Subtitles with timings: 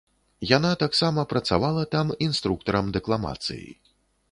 [0.51, 3.71] Яна таксама працавала там інструктарам дэкламацыі.